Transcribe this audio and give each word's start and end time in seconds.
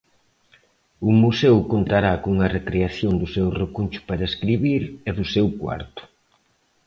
O 1.07 1.09
museo 1.21 1.57
contará 1.71 2.11
cunha 2.23 2.51
recreación 2.57 3.13
do 3.21 3.27
seu 3.35 3.47
recuncho 3.61 3.99
para 4.09 4.27
escribir 4.31 4.81
e 5.09 5.11
do 5.17 5.25
seu 5.33 5.47
cuarto. 5.61 6.01